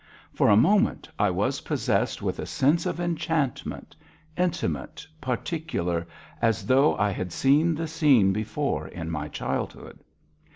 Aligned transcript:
For 0.33 0.49
a 0.49 0.57
moment 0.57 1.07
I 1.19 1.29
was 1.29 1.61
possessed 1.61 2.23
with 2.23 2.39
a 2.39 2.45
sense 2.47 2.87
of 2.87 2.99
enchantment, 2.99 3.95
intimate, 4.35 5.05
particular, 5.21 6.07
as 6.41 6.65
though 6.65 6.97
I 6.97 7.11
had 7.11 7.31
seen 7.31 7.75
the 7.75 7.87
scene 7.87 8.33
before 8.33 8.87
in 8.87 9.11
my 9.11 9.27
childhood. 9.27 10.03